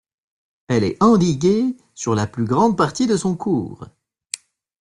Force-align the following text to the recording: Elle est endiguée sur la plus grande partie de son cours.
Elle 0.67 0.83
est 0.83 0.97
endiguée 1.03 1.77
sur 1.93 2.15
la 2.15 2.25
plus 2.25 2.45
grande 2.45 2.75
partie 2.75 3.05
de 3.05 3.15
son 3.15 3.35
cours. 3.37 3.85